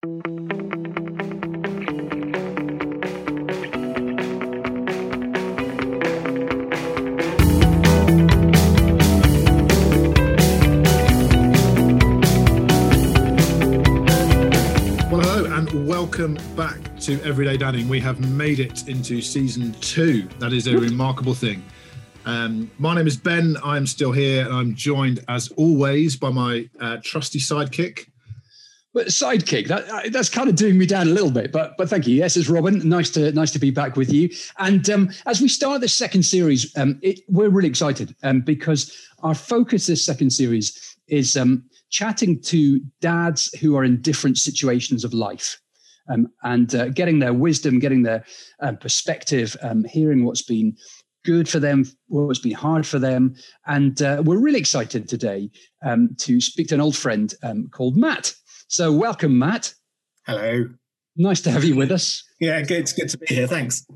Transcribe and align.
Well, 0.00 0.12
hello 15.10 15.46
and 15.46 15.88
welcome 15.88 16.38
back 16.54 16.78
to 17.00 17.20
Everyday 17.24 17.56
Dadding. 17.56 17.88
We 17.88 17.98
have 17.98 18.20
made 18.20 18.60
it 18.60 18.86
into 18.86 19.20
season 19.20 19.72
two. 19.80 20.28
That 20.38 20.52
is 20.52 20.68
a 20.68 20.78
remarkable 20.78 21.34
thing. 21.34 21.64
Um, 22.24 22.70
my 22.78 22.94
name 22.94 23.08
is 23.08 23.16
Ben. 23.16 23.56
I'm 23.64 23.84
still 23.84 24.12
here, 24.12 24.44
and 24.44 24.54
I'm 24.54 24.76
joined, 24.76 25.24
as 25.26 25.48
always, 25.56 26.14
by 26.14 26.30
my 26.30 26.70
uh, 26.78 26.98
trusty 27.02 27.40
sidekick. 27.40 28.06
But 28.98 29.06
sidekick, 29.06 29.68
that, 29.68 29.88
uh, 29.88 30.08
that's 30.10 30.28
kind 30.28 30.48
of 30.48 30.56
doing 30.56 30.76
me 30.76 30.84
down 30.84 31.06
a 31.06 31.12
little 31.12 31.30
bit, 31.30 31.52
but 31.52 31.76
but 31.78 31.88
thank 31.88 32.08
you. 32.08 32.16
Yes, 32.16 32.36
it's 32.36 32.48
Robin. 32.48 32.80
Nice 32.88 33.10
to 33.10 33.30
nice 33.30 33.52
to 33.52 33.60
be 33.60 33.70
back 33.70 33.94
with 33.94 34.12
you. 34.12 34.28
And 34.58 34.90
um, 34.90 35.10
as 35.24 35.40
we 35.40 35.46
start 35.46 35.80
this 35.80 35.94
second 35.94 36.24
series, 36.24 36.76
um, 36.76 36.98
it, 37.00 37.20
we're 37.28 37.48
really 37.48 37.68
excited 37.68 38.16
um, 38.24 38.40
because 38.40 38.92
our 39.22 39.36
focus 39.36 39.86
this 39.86 40.04
second 40.04 40.30
series 40.30 40.96
is 41.06 41.36
um, 41.36 41.62
chatting 41.90 42.40
to 42.40 42.80
dads 43.00 43.56
who 43.60 43.76
are 43.76 43.84
in 43.84 44.02
different 44.02 44.36
situations 44.36 45.04
of 45.04 45.14
life. 45.14 45.60
Um, 46.08 46.26
and 46.42 46.74
uh, 46.74 46.88
getting 46.88 47.20
their 47.20 47.34
wisdom, 47.34 47.78
getting 47.78 48.02
their 48.02 48.24
um, 48.58 48.78
perspective, 48.78 49.56
um, 49.62 49.84
hearing 49.84 50.24
what's 50.24 50.42
been 50.42 50.76
good 51.24 51.48
for 51.48 51.60
them, 51.60 51.84
what's 52.08 52.40
been 52.40 52.50
hard 52.50 52.84
for 52.84 52.98
them. 52.98 53.36
And 53.66 54.02
uh, 54.02 54.24
we're 54.24 54.38
really 54.38 54.58
excited 54.58 55.08
today 55.08 55.50
um, 55.84 56.16
to 56.16 56.40
speak 56.40 56.66
to 56.68 56.74
an 56.74 56.80
old 56.80 56.96
friend 56.96 57.32
um, 57.44 57.68
called 57.68 57.96
Matt. 57.96 58.34
So, 58.70 58.92
welcome, 58.92 59.38
Matt. 59.38 59.72
Hello. 60.26 60.68
Nice 61.16 61.40
to 61.40 61.50
have 61.50 61.64
you 61.64 61.74
with 61.74 61.90
us. 61.90 62.22
Yeah, 62.38 62.60
good. 62.60 62.80
It's 62.80 62.92
good 62.92 63.08
to 63.08 63.16
be 63.16 63.34
here. 63.34 63.46
Thanks. 63.46 63.86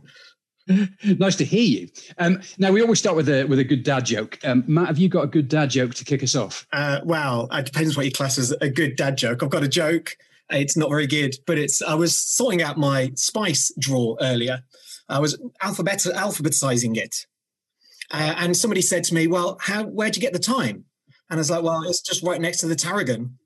nice 1.05 1.37
to 1.37 1.45
hear 1.45 1.61
you. 1.61 1.89
Um, 2.17 2.41
now 2.56 2.73
we 2.73 2.81
always 2.81 2.98
start 2.98 3.14
with 3.14 3.29
a 3.29 3.45
with 3.45 3.59
a 3.59 3.64
good 3.64 3.83
dad 3.83 4.06
joke. 4.06 4.39
Um, 4.42 4.64
Matt, 4.67 4.87
have 4.87 4.97
you 4.97 5.11
got 5.11 5.25
a 5.25 5.27
good 5.27 5.48
dad 5.48 5.69
joke 5.69 5.92
to 5.97 6.06
kick 6.06 6.23
us 6.23 6.34
off? 6.34 6.67
Uh, 6.73 7.01
well, 7.05 7.48
it 7.53 7.67
depends 7.67 7.98
what 7.98 8.06
you 8.06 8.12
class 8.12 8.39
as 8.39 8.53
a 8.62 8.70
good 8.70 8.97
dad 8.97 9.19
joke. 9.19 9.42
I've 9.42 9.51
got 9.51 9.62
a 9.62 9.69
joke. 9.69 10.17
It's 10.48 10.77
not 10.77 10.89
very 10.89 11.07
good, 11.07 11.34
but 11.47 11.59
it's. 11.59 11.83
I 11.83 11.92
was 11.92 12.19
sorting 12.19 12.62
out 12.62 12.79
my 12.79 13.12
spice 13.14 13.75
drawer 13.79 14.17
earlier. 14.23 14.62
I 15.07 15.20
was 15.20 15.39
alphabet 15.61 15.98
alphabetizing 15.98 16.97
it, 16.97 17.27
uh, 18.11 18.36
and 18.39 18.57
somebody 18.57 18.81
said 18.81 19.05
to 19.05 19.14
me, 19.14 19.27
"Well, 19.27 19.59
how? 19.61 19.84
Where'd 19.84 20.17
you 20.17 20.23
get 20.23 20.33
the 20.33 20.39
time?" 20.39 20.86
And 21.29 21.36
I 21.39 21.41
was 21.41 21.51
like, 21.51 21.62
"Well, 21.62 21.83
it's 21.83 22.01
just 22.01 22.23
right 22.23 22.41
next 22.41 22.61
to 22.61 22.67
the 22.67 22.75
tarragon." 22.75 23.39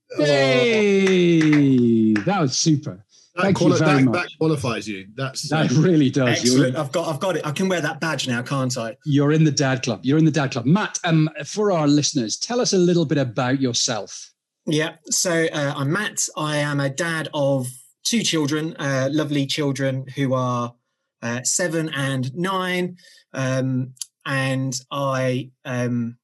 Hey, 0.97 2.13
that 2.15 2.41
was 2.41 2.57
super. 2.57 3.03
That, 3.35 3.43
Thank 3.43 3.57
quali- 3.59 3.73
you 3.75 3.79
very 3.79 3.99
that, 3.99 4.05
much. 4.05 4.31
that 4.31 4.39
qualifies 4.39 4.89
you. 4.89 5.07
That's 5.15 5.49
That 5.51 5.71
really 5.73 6.09
does. 6.09 6.43
You're, 6.43 6.67
Excellent. 6.67 6.77
I've 6.77 6.93
got. 6.93 7.09
I've 7.09 7.21
got 7.21 7.37
it. 7.37 7.47
I 7.47 7.51
can 7.51 7.69
wear 7.69 7.81
that 7.83 8.01
badge 8.01 8.27
now, 8.27 8.41
can't 8.43 8.77
I? 8.79 8.97
you're 9.05 9.33
in 9.33 9.45
the 9.45 9.51
dad 9.51 9.83
club. 9.83 10.01
You're 10.05 10.19
in 10.19 10.25
the 10.25 10.31
dad 10.31 10.53
club. 10.53 10.65
Matt, 10.65 10.99
um, 11.05 11.29
for 11.45 11.71
our 11.71 11.87
listeners, 11.87 12.39
tell 12.39 12.61
us 12.61 12.73
a 12.73 12.79
little 12.79 13.05
bit 13.05 13.19
about 13.19 13.61
yourself. 13.61 14.33
Yeah. 14.65 14.97
So 15.11 15.47
uh, 15.53 15.75
I'm 15.77 15.93
Matt. 15.93 16.29
I 16.37 16.57
am 16.57 16.81
a 16.81 16.89
dad 16.89 17.29
of 17.35 17.67
two 18.05 18.23
children, 18.23 18.75
uh, 18.79 19.09
lovely 19.13 19.47
children 19.47 20.07
who 20.17 20.33
are 20.33 20.75
uh, 21.23 21.43
seven 21.43 21.91
and 21.95 22.35
nine. 22.35 22.97
Um, 23.35 23.93
and 24.25 24.75
I 24.91 25.51
um, 25.65 26.17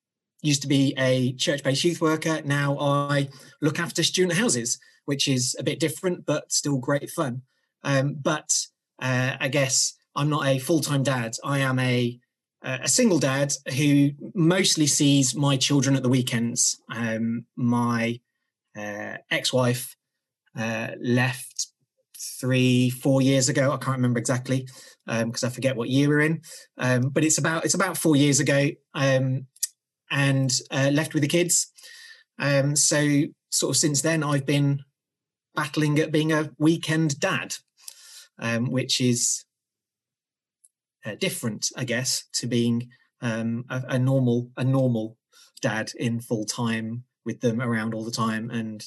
used 0.42 0.62
to 0.62 0.68
be 0.68 0.94
a 0.98 1.32
church 1.34 1.62
based 1.62 1.84
youth 1.84 2.00
worker. 2.00 2.42
Now 2.44 2.78
I 2.78 3.28
look 3.60 3.78
after 3.78 4.02
student 4.02 4.38
houses, 4.38 4.78
which 5.06 5.28
is 5.28 5.56
a 5.58 5.62
bit 5.62 5.80
different, 5.80 6.26
but 6.26 6.52
still 6.52 6.78
great 6.78 7.10
fun. 7.10 7.42
Um, 7.84 8.14
but 8.20 8.50
uh, 9.00 9.36
I 9.40 9.48
guess 9.48 9.94
I'm 10.14 10.28
not 10.28 10.46
a 10.46 10.58
full 10.58 10.80
time 10.80 11.02
dad. 11.02 11.36
I 11.44 11.60
am 11.60 11.78
a 11.78 12.18
a 12.64 12.88
single 12.88 13.18
dad 13.18 13.52
who 13.76 14.10
mostly 14.34 14.86
sees 14.86 15.34
my 15.34 15.56
children 15.56 15.97
at 15.97 16.02
the 16.04 16.08
weekends. 16.08 16.81
Um, 16.94 17.44
my 17.56 18.20
uh, 18.76 19.16
ex-wife 19.32 19.97
uh, 20.56 20.91
left 21.00 21.66
three, 22.41 22.88
four 22.88 23.20
years 23.20 23.48
ago. 23.48 23.72
I 23.72 23.78
can't 23.78 23.97
remember 23.97 24.20
exactly 24.20 24.69
because 25.06 25.42
I 25.42 25.48
forget 25.48 25.76
what 25.76 25.88
year 25.88 26.08
we're 26.08 26.20
in. 26.20 26.42
Um, 26.78 27.08
but 27.08 27.25
it's 27.25 27.38
about 27.38 27.64
it's 27.64 27.75
about 27.75 27.98
four 27.98 28.14
years 28.14 28.38
ago, 28.38 28.70
um, 28.94 29.47
and 30.12 30.53
uh, 30.71 30.91
left 30.93 31.15
with 31.15 31.23
the 31.23 31.28
kids. 31.28 31.73
Um, 32.39 32.77
so 32.77 33.23
sort 33.50 33.71
of 33.71 33.77
since 33.77 34.03
then, 34.03 34.23
I've 34.23 34.47
been 34.47 34.84
battling 35.55 35.99
at 35.99 36.12
being 36.12 36.33
a 36.33 36.50
weekend 36.59 37.19
dad, 37.19 37.56
um, 38.39 38.71
which 38.71 39.00
is 39.00 39.45
uh, 41.05 41.17
different, 41.19 41.69
I 41.77 41.84
guess, 41.84 42.25
to 42.34 42.47
being 42.47 42.91
um, 43.21 43.65
a, 43.69 43.83
a 43.89 43.99
normal 43.99 44.50
a 44.56 44.65
normal 44.65 45.17
dad 45.61 45.93
in 45.99 46.21
full 46.21 46.44
time 46.44 47.05
with 47.25 47.41
them 47.41 47.61
around 47.61 47.94
all 47.94 48.05
the 48.05 48.11
time 48.11 48.50
and 48.50 48.84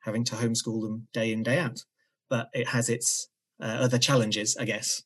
having 0.00 0.24
to 0.24 0.36
homeschool 0.36 0.82
them 0.82 1.08
day 1.12 1.32
in 1.32 1.42
day 1.42 1.58
out. 1.58 1.84
But 2.30 2.48
it 2.52 2.68
has 2.68 2.88
its 2.88 3.28
uh, 3.60 3.66
other 3.66 3.98
challenges, 3.98 4.56
I 4.56 4.64
guess. 4.64 5.02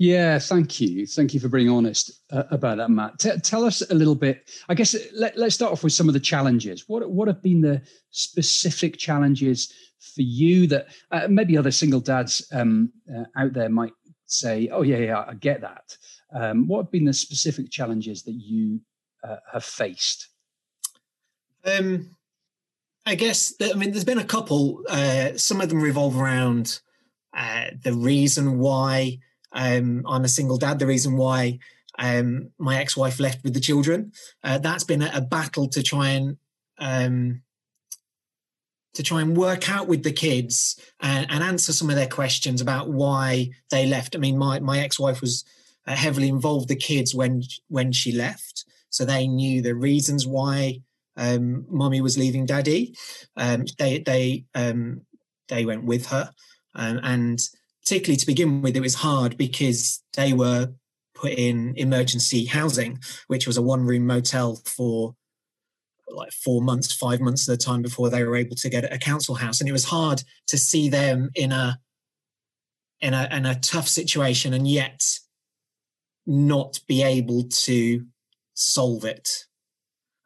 Yeah, 0.00 0.38
thank 0.38 0.80
you. 0.80 1.06
Thank 1.06 1.34
you 1.34 1.40
for 1.40 1.50
being 1.50 1.68
honest 1.68 2.22
uh, 2.32 2.44
about 2.50 2.78
that, 2.78 2.88
Matt. 2.88 3.18
T- 3.18 3.36
tell 3.42 3.66
us 3.66 3.82
a 3.82 3.94
little 3.94 4.14
bit. 4.14 4.50
I 4.66 4.72
guess 4.72 4.96
let, 5.14 5.36
let's 5.36 5.54
start 5.54 5.72
off 5.72 5.84
with 5.84 5.92
some 5.92 6.08
of 6.08 6.14
the 6.14 6.20
challenges. 6.20 6.88
What 6.88 7.10
what 7.10 7.28
have 7.28 7.42
been 7.42 7.60
the 7.60 7.82
specific 8.08 8.96
challenges 8.96 9.70
for 9.98 10.22
you 10.22 10.66
that 10.68 10.86
uh, 11.10 11.28
maybe 11.28 11.54
other 11.54 11.70
single 11.70 12.00
dads 12.00 12.48
um, 12.50 12.90
uh, 13.14 13.24
out 13.36 13.52
there 13.52 13.68
might 13.68 13.92
say, 14.24 14.70
"Oh 14.72 14.80
yeah, 14.80 14.96
yeah, 14.96 15.24
I 15.28 15.34
get 15.34 15.60
that." 15.60 15.98
Um, 16.34 16.66
what 16.66 16.84
have 16.84 16.90
been 16.90 17.04
the 17.04 17.12
specific 17.12 17.70
challenges 17.70 18.22
that 18.22 18.32
you 18.32 18.80
uh, 19.22 19.36
have 19.52 19.64
faced? 19.66 20.28
Um, 21.62 22.16
I 23.04 23.16
guess 23.16 23.54
that, 23.58 23.72
I 23.72 23.78
mean, 23.78 23.90
there's 23.90 24.04
been 24.04 24.16
a 24.16 24.24
couple. 24.24 24.82
Uh, 24.88 25.36
some 25.36 25.60
of 25.60 25.68
them 25.68 25.82
revolve 25.82 26.18
around 26.18 26.80
uh, 27.36 27.66
the 27.84 27.92
reason 27.92 28.58
why 28.60 29.18
um, 29.52 30.04
I'm 30.06 30.24
a 30.24 30.28
single 30.28 30.58
dad, 30.58 30.78
the 30.78 30.86
reason 30.86 31.16
why 31.16 31.58
um, 31.98 32.50
my 32.58 32.78
ex-wife 32.78 33.20
left 33.20 33.44
with 33.44 33.54
the 33.54 33.60
children. 33.60 34.12
Uh, 34.42 34.58
that's 34.58 34.84
been 34.84 35.02
a, 35.02 35.10
a, 35.14 35.20
battle 35.20 35.68
to 35.68 35.82
try 35.82 36.10
and 36.10 36.36
um, 36.78 37.42
to 38.94 39.02
try 39.02 39.20
and 39.20 39.36
work 39.36 39.70
out 39.70 39.86
with 39.86 40.02
the 40.02 40.12
kids 40.12 40.80
and, 41.00 41.30
and, 41.30 41.44
answer 41.44 41.72
some 41.72 41.90
of 41.90 41.96
their 41.96 42.08
questions 42.08 42.60
about 42.60 42.88
why 42.88 43.50
they 43.70 43.86
left. 43.86 44.16
I 44.16 44.18
mean, 44.18 44.38
my 44.38 44.60
my 44.60 44.78
ex-wife 44.78 45.20
was 45.20 45.44
uh, 45.86 45.94
heavily 45.94 46.28
involved 46.28 46.68
the 46.68 46.76
kids 46.76 47.14
when 47.14 47.42
when 47.68 47.92
she 47.92 48.12
left, 48.12 48.64
so 48.88 49.04
they 49.04 49.28
knew 49.28 49.60
the 49.60 49.74
reasons 49.74 50.26
why 50.26 50.80
um, 51.16 51.66
mommy 51.68 52.00
was 52.00 52.16
leaving 52.16 52.46
daddy. 52.46 52.94
Um, 53.36 53.66
they 53.78 53.98
they 53.98 54.44
um, 54.54 55.02
they 55.48 55.66
went 55.66 55.84
with 55.84 56.06
her, 56.06 56.30
um, 56.74 57.00
and 57.02 57.38
particularly 57.84 58.16
to 58.16 58.26
begin 58.26 58.62
with, 58.62 58.76
it 58.76 58.80
was 58.80 58.96
hard 58.96 59.36
because 59.36 60.02
they 60.16 60.32
were 60.32 60.72
put 61.14 61.32
in 61.32 61.74
emergency 61.76 62.46
housing, 62.46 62.98
which 63.26 63.46
was 63.46 63.56
a 63.56 63.62
one 63.62 63.84
room 63.84 64.06
motel 64.06 64.60
for 64.64 65.14
like 66.08 66.32
four 66.32 66.60
months, 66.60 66.92
five 66.92 67.20
months 67.20 67.48
at 67.48 67.54
a 67.54 67.58
time 67.58 67.82
before 67.82 68.10
they 68.10 68.24
were 68.24 68.36
able 68.36 68.56
to 68.56 68.68
get 68.68 68.92
a 68.92 68.98
council 68.98 69.36
house, 69.36 69.60
and 69.60 69.68
it 69.68 69.72
was 69.72 69.84
hard 69.84 70.22
to 70.48 70.58
see 70.58 70.88
them 70.88 71.30
in 71.34 71.52
a 71.52 71.78
in 73.00 73.14
a 73.14 73.28
in 73.30 73.46
a 73.46 73.58
tough 73.60 73.88
situation 73.88 74.52
and 74.52 74.66
yet 74.66 75.02
not 76.26 76.80
be 76.86 77.02
able 77.02 77.44
to 77.44 78.04
solve 78.54 79.04
it 79.04 79.46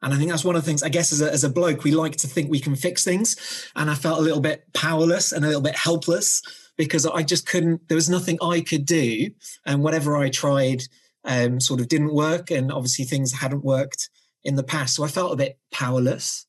and 0.05 0.13
I 0.13 0.19
think 0.19 0.31
that's 0.31 0.45
one 0.45 0.55
of 0.55 0.63
the 0.63 0.67
things, 0.67 0.83
I 0.83 0.91
guess, 0.91 1.13
as 1.13 1.23
a, 1.23 1.33
as 1.33 1.45
a 1.45 1.49
bloke, 1.49 1.83
we 1.83 1.93
like 1.93 2.17
to 2.17 2.27
think 2.27 2.51
we 2.51 2.61
can 2.61 2.77
fix 2.77 3.05
things. 3.05 3.71
And 3.75 3.91
I 3.91 3.95
felt 3.95 4.19
a 4.19 4.23
little 4.23 4.41
bit 4.41 4.71
powerless 4.75 5.33
and 5.33 5.43
a 5.45 5.49
little 5.49 5.63
bit 5.63 5.77
helpless 5.77 6.43
because 6.77 7.07
I 7.07 7.23
just 7.23 7.47
couldn't, 7.47 7.89
there 7.89 7.97
was 7.97 8.11
nothing 8.11 8.39
I 8.43 8.61
could 8.61 8.85
do. 8.85 9.31
And 9.65 9.83
whatever 9.83 10.17
I 10.17 10.29
tried 10.29 10.83
um, 11.25 11.61
sort 11.61 11.81
of 11.81 11.89
didn't 11.89 12.15
work. 12.15 12.51
And 12.51 12.73
obviously 12.73 13.05
things 13.05 13.33
hadn't 13.33 13.65
worked 13.65 14.11
in 14.43 14.57
the 14.57 14.63
past. 14.63 14.97
So 14.97 15.05
I 15.05 15.09
felt 15.09 15.33
a 15.33 15.37
bit 15.37 15.59
powerless. 15.73 16.47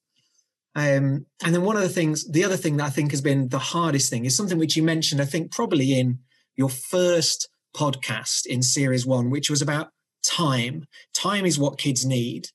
Um, 0.75 1.25
and 1.44 1.56
then 1.56 1.63
one 1.63 1.77
of 1.77 1.83
the 1.83 1.89
things, 1.89 2.30
the 2.30 2.44
other 2.44 2.57
thing 2.57 2.77
that 2.77 2.86
I 2.86 2.89
think 2.89 3.12
has 3.12 3.22
been 3.22 3.48
the 3.50 3.60
hardest 3.60 4.10
thing 4.10 4.25
is 4.25 4.36
something 4.36 4.57
which 4.57 4.75
you 4.75 4.83
mentioned, 4.83 5.22
I 5.22 5.25
think 5.25 5.51
probably 5.51 5.98
in 5.98 6.19
your 6.56 6.69
first 6.69 7.48
podcast 7.75 8.45
in 8.45 8.62
series 8.62 9.06
one, 9.06 9.30
which 9.30 9.50
was 9.50 9.62
about 9.62 9.92
time. 10.24 10.86
Time 11.13 11.45
is 11.45 11.57
what 11.57 11.77
kids 11.77 12.06
need 12.06 12.50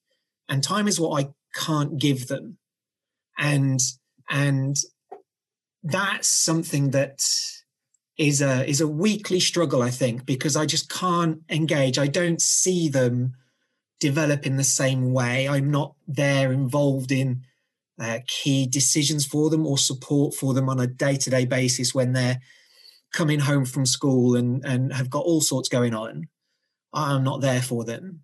and 0.51 0.63
time 0.63 0.89
is 0.89 1.01
what 1.01 1.25
I 1.25 1.29
can't 1.55 1.99
give 1.99 2.27
them. 2.27 2.59
And 3.39 3.81
and 4.29 4.77
that's 5.83 6.29
something 6.29 6.91
that 6.91 7.23
is 8.21 8.43
a 8.43 8.69
is 8.69 8.83
a 8.83 8.87
weekly 8.87 9.41
struggle, 9.41 9.83
I 9.83 9.89
think, 9.91 10.27
because 10.27 10.55
I 10.55 10.67
just 10.67 10.91
can't 10.91 11.41
engage. 11.49 11.99
I 11.99 12.07
don't 12.07 12.41
see 12.41 12.87
them 12.91 13.35
develop 13.99 14.47
in 14.47 14.57
the 14.57 14.65
same 14.65 15.13
way. 15.15 15.49
I'm 15.49 15.71
not 15.71 15.95
there 16.07 16.53
involved 16.53 17.13
in 17.13 17.45
uh, 17.99 18.19
key 18.27 18.67
decisions 18.67 19.25
for 19.25 19.49
them 19.49 19.67
or 19.67 19.79
support 19.79 20.35
for 20.35 20.53
them 20.53 20.69
on 20.69 20.79
a 20.79 20.87
day-to-day 20.87 21.47
basis 21.47 21.95
when 21.95 22.13
they're 22.13 22.41
coming 23.11 23.41
home 23.41 23.65
from 23.65 23.87
school 23.87 24.37
and 24.37 24.65
and 24.65 24.93
have 24.93 25.11
got 25.11 25.25
all 25.25 25.41
sorts 25.41 25.69
going 25.69 25.93
on 25.93 26.29
i'm 26.93 27.25
not 27.25 27.41
there 27.41 27.61
for 27.61 27.85
them 27.85 28.21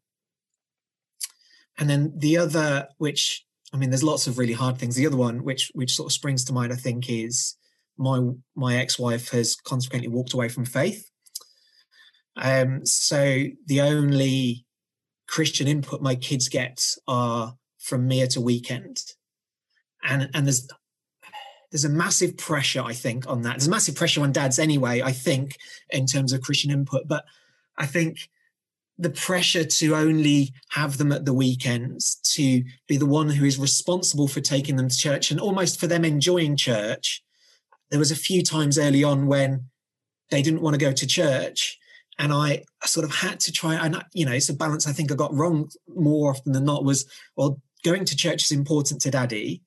and 1.76 1.90
then 1.90 2.12
the 2.16 2.38
other 2.38 2.86
which 2.96 3.44
i 3.74 3.76
mean 3.76 3.90
there's 3.90 4.04
lots 4.04 4.28
of 4.28 4.38
really 4.38 4.52
hard 4.52 4.78
things 4.78 4.94
the 4.94 5.06
other 5.06 5.16
one 5.16 5.42
which 5.42 5.72
which 5.74 5.94
sort 5.94 6.06
of 6.06 6.12
springs 6.12 6.44
to 6.44 6.52
mind 6.52 6.72
i 6.72 6.76
think 6.76 7.10
is 7.10 7.56
my 7.98 8.20
my 8.54 8.76
ex-wife 8.76 9.30
has 9.30 9.56
consequently 9.56 10.08
walked 10.08 10.32
away 10.32 10.48
from 10.48 10.64
faith. 10.64 11.10
Um 12.36 12.84
so 12.84 13.44
the 13.66 13.80
only 13.80 14.64
christian 15.26 15.66
input 15.66 16.00
my 16.00 16.14
kids 16.14 16.48
get 16.48 16.80
are 17.08 17.54
from 17.78 18.06
me 18.06 18.22
at 18.22 18.36
a 18.36 18.40
weekend. 18.40 19.02
And 20.02 20.30
and 20.34 20.46
there's 20.46 20.68
there's 21.72 21.84
a 21.84 21.88
massive 21.88 22.36
pressure 22.36 22.82
i 22.82 22.92
think 22.92 23.28
on 23.28 23.42
that. 23.42 23.52
There's 23.52 23.66
a 23.66 23.70
massive 23.70 23.96
pressure 23.96 24.22
on 24.22 24.32
dads 24.32 24.58
anyway 24.58 25.02
i 25.02 25.12
think 25.12 25.56
in 25.90 26.06
terms 26.06 26.32
of 26.32 26.42
christian 26.42 26.70
input. 26.70 27.08
But 27.08 27.24
i 27.78 27.86
think 27.86 28.28
the 28.98 29.10
pressure 29.10 29.64
to 29.64 29.94
only 29.94 30.54
have 30.70 30.96
them 30.96 31.12
at 31.12 31.24
the 31.24 31.34
weekends 31.34 32.16
to 32.34 32.64
be 32.88 32.96
the 32.96 33.06
one 33.06 33.28
who 33.28 33.44
is 33.44 33.58
responsible 33.58 34.26
for 34.26 34.40
taking 34.40 34.76
them 34.76 34.88
to 34.88 34.96
church 34.96 35.30
and 35.30 35.38
almost 35.38 35.78
for 35.78 35.86
them 35.86 36.04
enjoying 36.04 36.56
church 36.56 37.22
there 37.90 37.98
was 37.98 38.10
a 38.10 38.16
few 38.16 38.42
times 38.42 38.78
early 38.78 39.04
on 39.04 39.26
when 39.26 39.66
they 40.30 40.42
didn't 40.42 40.62
want 40.62 40.74
to 40.74 40.80
go 40.80 40.92
to 40.92 41.06
church 41.06 41.78
and 42.18 42.32
I, 42.32 42.62
sort 42.84 43.04
of 43.04 43.12
had 43.12 43.40
to 43.40 43.52
try 43.52 43.74
and 43.74 44.00
you 44.14 44.24
know 44.24 44.30
it's 44.30 44.48
a 44.48 44.54
balance 44.54 44.86
i 44.86 44.92
think 44.92 45.10
i 45.10 45.16
got 45.16 45.34
wrong 45.34 45.68
more 45.88 46.30
often 46.30 46.52
than 46.52 46.64
not 46.64 46.84
was 46.84 47.04
well 47.36 47.60
going 47.82 48.04
to 48.04 48.14
church 48.14 48.44
is 48.44 48.52
important 48.52 49.00
to 49.00 49.10
daddy 49.10 49.60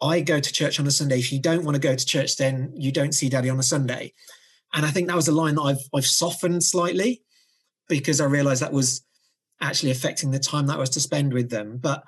I 0.00 0.20
go 0.20 0.40
to 0.40 0.52
church 0.52 0.78
on 0.78 0.86
a 0.86 0.90
Sunday. 0.90 1.18
If 1.18 1.32
you 1.32 1.40
don't 1.40 1.64
want 1.64 1.74
to 1.74 1.80
go 1.80 1.94
to 1.94 2.06
church, 2.06 2.36
then 2.36 2.72
you 2.74 2.92
don't 2.92 3.14
see 3.14 3.28
daddy 3.28 3.48
on 3.48 3.58
a 3.58 3.62
Sunday. 3.62 4.12
And 4.74 4.84
I 4.84 4.90
think 4.90 5.08
that 5.08 5.16
was 5.16 5.28
a 5.28 5.32
line 5.32 5.54
that 5.54 5.62
I've 5.62 5.88
I've 5.94 6.06
softened 6.06 6.62
slightly 6.62 7.22
because 7.88 8.20
I 8.20 8.26
realized 8.26 8.62
that 8.62 8.72
was 8.72 9.04
actually 9.60 9.90
affecting 9.90 10.30
the 10.30 10.38
time 10.38 10.66
that 10.66 10.76
I 10.76 10.80
was 10.80 10.90
to 10.90 11.00
spend 11.00 11.32
with 11.32 11.50
them. 11.50 11.78
But 11.78 12.04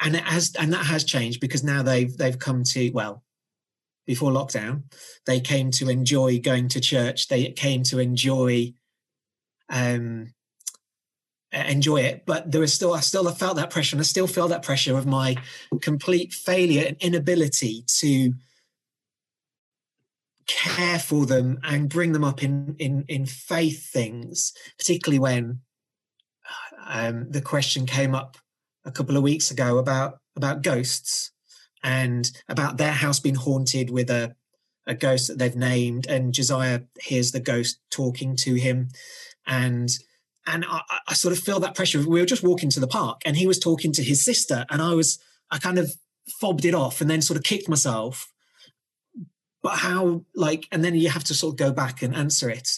and 0.00 0.16
it 0.16 0.24
has 0.24 0.52
and 0.58 0.72
that 0.72 0.86
has 0.86 1.04
changed 1.04 1.40
because 1.40 1.62
now 1.62 1.82
they've 1.82 2.16
they've 2.16 2.38
come 2.38 2.64
to 2.64 2.90
well 2.90 3.22
before 4.12 4.30
lockdown. 4.30 4.82
They 5.26 5.40
came 5.40 5.70
to 5.72 5.88
enjoy 5.88 6.38
going 6.38 6.68
to 6.68 6.80
church. 6.80 7.28
They 7.28 7.50
came 7.52 7.82
to 7.84 7.98
enjoy 7.98 8.74
um 9.70 10.32
enjoy 11.50 12.00
it. 12.02 12.24
But 12.26 12.50
there 12.50 12.60
was 12.60 12.74
still 12.74 12.92
i 12.92 13.00
still 13.00 13.30
felt 13.32 13.56
that 13.56 13.70
pressure 13.70 13.96
and 13.96 14.00
i 14.00 14.04
still 14.04 14.26
feel 14.26 14.48
that 14.48 14.62
pressure 14.62 14.98
of 14.98 15.06
my 15.06 15.36
complete 15.80 16.32
failure 16.32 16.84
and 16.86 16.96
inability 17.00 17.84
to 18.00 18.34
care 20.46 20.98
for 20.98 21.24
them 21.24 21.58
and 21.62 21.88
bring 21.88 22.12
them 22.12 22.24
up 22.24 22.42
in 22.42 22.76
in 22.78 23.04
in 23.08 23.24
faith 23.24 23.90
things 23.90 24.52
particularly 24.78 25.18
when 25.18 25.60
um, 26.84 27.30
the 27.30 27.40
question 27.40 27.86
came 27.86 28.14
up 28.14 28.36
a 28.84 28.90
couple 28.90 29.16
of 29.16 29.22
weeks 29.22 29.50
ago 29.50 29.78
about 29.78 30.18
about 30.36 30.62
ghosts 30.62 31.31
and 31.82 32.30
about 32.48 32.76
their 32.76 32.92
house 32.92 33.20
being 33.20 33.34
haunted 33.34 33.90
with 33.90 34.10
a 34.10 34.34
a 34.84 34.94
ghost 34.94 35.28
that 35.28 35.38
they've 35.38 35.54
named 35.54 36.08
and 36.08 36.34
josiah 36.34 36.80
hears 37.00 37.30
the 37.30 37.40
ghost 37.40 37.78
talking 37.90 38.34
to 38.34 38.54
him 38.54 38.88
and 39.46 39.90
and 40.46 40.64
I, 40.68 40.80
I, 41.06 41.14
sort 41.14 41.36
of 41.36 41.40
feel 41.40 41.60
that 41.60 41.74
pressure. 41.74 41.98
We 42.00 42.20
were 42.20 42.26
just 42.26 42.42
walking 42.42 42.70
to 42.70 42.80
the 42.80 42.88
park, 42.88 43.22
and 43.24 43.36
he 43.36 43.46
was 43.46 43.58
talking 43.58 43.92
to 43.92 44.02
his 44.02 44.24
sister, 44.24 44.66
and 44.70 44.82
I 44.82 44.94
was 44.94 45.18
I 45.50 45.58
kind 45.58 45.78
of 45.78 45.92
fobbed 46.40 46.64
it 46.64 46.74
off, 46.74 47.00
and 47.00 47.08
then 47.08 47.22
sort 47.22 47.36
of 47.36 47.44
kicked 47.44 47.68
myself. 47.68 48.32
But 49.62 49.78
how 49.78 50.24
like, 50.34 50.66
and 50.72 50.84
then 50.84 50.94
you 50.94 51.10
have 51.10 51.24
to 51.24 51.34
sort 51.34 51.52
of 51.52 51.58
go 51.58 51.72
back 51.72 52.02
and 52.02 52.14
answer 52.14 52.50
it. 52.50 52.68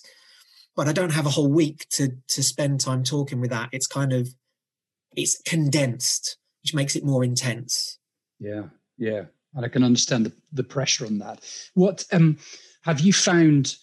But 0.77 0.89
I 0.89 0.93
don't 0.93 1.13
have 1.13 1.27
a 1.27 1.31
whole 1.31 1.51
week 1.51 1.87
to 1.91 2.11
to 2.29 2.43
spend 2.43 2.81
time 2.81 3.03
talking 3.03 3.41
with 3.41 3.51
that. 3.51 3.71
It's 3.73 3.87
kind 3.87 4.13
of 4.13 4.29
it's 5.17 5.41
condensed, 5.43 6.37
which 6.63 6.75
makes 6.75 6.97
it 6.97 7.05
more 7.05 7.25
intense. 7.25 7.99
Yeah, 8.39 8.65
yeah, 8.97 9.25
and 9.55 9.65
I 9.65 9.69
can 9.69 9.85
understand 9.85 10.27
the, 10.27 10.33
the 10.53 10.65
pressure 10.65 11.07
on 11.07 11.19
that. 11.19 11.41
What 11.75 12.05
um 12.13 12.39
have 12.83 13.01
you 13.01 13.13
found? 13.13 13.77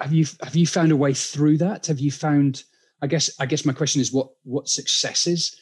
Have 0.00 0.12
you 0.12 0.26
have 0.42 0.56
you 0.56 0.66
found 0.66 0.92
a 0.92 0.96
way 0.96 1.14
through 1.14 1.58
that? 1.58 1.86
Have 1.86 2.00
you 2.00 2.10
found 2.10 2.64
I 3.02 3.06
guess 3.06 3.30
I 3.38 3.46
guess 3.46 3.64
my 3.64 3.72
question 3.72 4.00
is 4.00 4.12
what 4.12 4.30
what 4.44 4.68
successes 4.68 5.56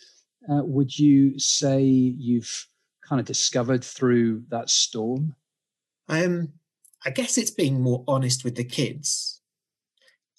uh, 0.50 0.62
would 0.64 0.98
you 0.98 1.38
say 1.38 1.82
you've 1.82 2.66
kind 3.06 3.20
of 3.20 3.26
discovered 3.26 3.84
through 3.84 4.44
that 4.48 4.70
storm? 4.70 5.34
Um, 6.08 6.52
I 7.04 7.10
guess 7.10 7.36
it's 7.36 7.50
being 7.50 7.80
more 7.80 8.04
honest 8.06 8.44
with 8.44 8.56
the 8.56 8.64
kids. 8.64 9.40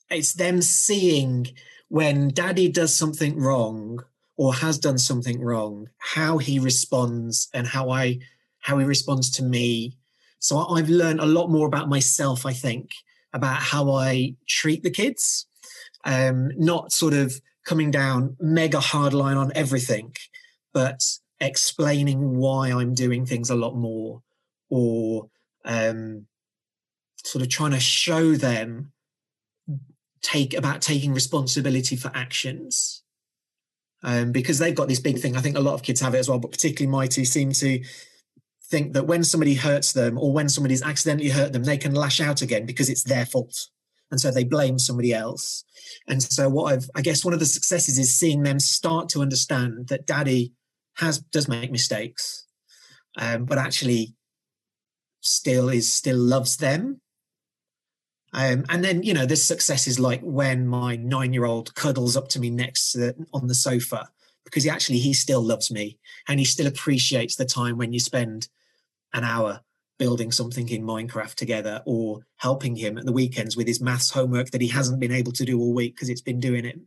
It's 0.10 0.34
them 0.34 0.62
seeing 0.62 1.48
when 1.90 2.30
daddy 2.30 2.70
does 2.70 2.96
something 2.96 3.38
wrong 3.40 4.04
or 4.38 4.54
has 4.54 4.78
done 4.78 4.98
something 4.98 5.42
wrong, 5.42 5.90
how 5.98 6.38
he 6.38 6.60
responds 6.60 7.50
and 7.54 7.68
how 7.68 7.90
I 7.90 8.20
how 8.60 8.78
he 8.78 8.86
responds 8.86 9.30
to 9.32 9.44
me. 9.44 9.98
So 10.40 10.58
I've 10.58 10.90
learned 10.90 11.20
a 11.20 11.26
lot 11.26 11.50
more 11.50 11.68
about 11.68 11.90
myself, 11.90 12.46
I 12.46 12.54
think, 12.54 12.92
about 13.34 13.58
how 13.58 13.92
I 13.92 14.36
treat 14.48 14.84
the 14.84 14.92
kids 14.92 15.48
um, 16.06 16.52
not 16.58 16.92
sort 16.92 17.14
of 17.14 17.40
coming 17.66 17.92
down 17.92 18.36
mega 18.40 18.80
hard 18.80 19.14
line 19.14 19.38
on 19.38 19.52
everything, 19.54 20.14
but 20.74 21.04
explaining 21.40 22.38
why 22.38 22.70
I'm 22.70 22.94
doing 22.94 23.26
things 23.26 23.50
a 23.50 23.56
lot 23.56 23.76
more 23.76 24.22
or 24.70 25.30
um, 25.66 26.26
sort 27.24 27.42
of 27.42 27.50
trying 27.50 27.72
to 27.72 27.80
show 27.80 28.34
them 28.34 28.92
take 30.22 30.54
about 30.54 30.82
taking 30.82 31.14
responsibility 31.14 31.96
for 31.96 32.12
actions 32.14 33.04
um, 34.04 34.32
because 34.32 34.60
they've 34.60 34.76
got 34.76 34.88
this 34.88 35.00
big 35.00 35.20
thing. 35.20 35.36
I 35.36 35.42
think 35.42 35.58
a 35.58 35.62
lot 35.62 35.74
of 35.74 35.84
kids 35.84 36.02
have 36.02 36.16
it 36.16 36.20
as 36.20 36.30
well, 36.30 36.40
but 36.40 36.52
particularly 36.52 36.92
my 36.92 37.08
two 37.08 37.26
seem 37.26 37.52
to 37.54 37.84
think 38.70 38.94
that 38.94 39.08
when 39.08 39.24
somebody 39.24 39.56
hurts 39.56 39.94
them 39.94 40.18
or 40.18 40.32
when 40.32 40.50
somebody's 40.50 40.84
accidentally 40.84 41.30
hurt 41.30 41.54
them, 41.54 41.64
they 41.64 41.78
can 41.78 41.96
lash 41.96 42.20
out 42.20 42.42
again 42.42 42.66
because 42.66 42.90
it's 42.90 43.04
their 43.04 43.26
fault 43.26 43.70
and 44.12 44.20
so 44.20 44.32
they 44.32 44.44
blame 44.44 44.80
somebody 44.80 45.14
else 45.14 45.64
and 46.08 46.22
so 46.22 46.50
what 46.50 46.74
i've 46.74 46.90
i 46.96 47.02
guess 47.02 47.26
one 47.26 47.34
of 47.34 47.40
the 47.40 47.46
successes 47.46 47.98
is 47.98 48.18
seeing 48.18 48.44
them 48.44 48.60
start 48.60 49.10
to 49.10 49.22
understand 49.22 49.88
that 49.88 50.06
daddy 50.06 50.54
has 50.96 51.20
does 51.20 51.48
make 51.48 51.72
mistakes 51.72 52.46
um, 53.20 53.46
but 53.46 53.58
actually 53.58 54.16
still 55.22 55.70
is 55.70 55.92
still 55.92 56.18
loves 56.18 56.58
them 56.58 57.02
um, 58.34 58.66
and 58.70 58.84
then 58.84 59.04
you 59.04 59.14
know 59.14 59.26
this 59.26 59.46
success 59.46 59.88
is 59.88 60.00
like 60.00 60.22
when 60.22 60.68
my 60.68 60.96
nine 60.96 61.34
year 61.34 61.46
old 61.46 61.74
cuddles 61.76 62.18
up 62.18 62.28
to 62.30 62.40
me 62.40 62.50
next 62.50 62.92
to 62.92 62.98
the, 62.98 63.28
on 63.34 63.48
the 63.48 63.56
sofa 63.56 64.10
because 64.44 64.64
he 64.64 64.70
actually 64.70 65.00
he 65.00 65.14
still 65.14 65.42
loves 65.42 65.72
me 65.72 65.98
and 66.28 66.40
he 66.40 66.46
still 66.46 66.68
appreciates 66.68 67.36
the 67.36 67.46
time 67.46 67.78
when 67.78 67.94
you 67.94 68.00
spend 68.00 68.48
an 69.14 69.24
hour 69.24 69.62
building 69.98 70.32
something 70.32 70.70
in 70.70 70.84
Minecraft 70.84 71.34
together 71.36 71.82
or 71.86 72.20
helping 72.38 72.76
him 72.76 72.98
at 72.98 73.06
the 73.06 73.12
weekends 73.12 73.58
with 73.58 73.68
his 73.68 73.82
maths 73.82 74.12
homework 74.12 74.52
that 74.52 74.62
he 74.62 74.68
hasn't 74.68 75.00
been 75.00 75.12
able 75.12 75.32
to 75.32 75.46
do 75.46 75.60
all 75.60 75.74
week 75.74 75.96
because 75.96 76.10
it's 76.10 76.22
been 76.22 76.40
doing 76.40 76.66
it. 76.66 76.80